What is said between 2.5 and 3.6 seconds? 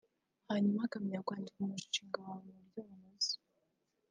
buryo bunononsoye